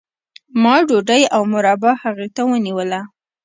ما 0.61 0.75
ډوډۍ 0.87 1.23
او 1.35 1.41
مربا 1.53 1.91
هغې 2.03 2.27
ته 2.35 2.41
ونیوله 2.49 3.01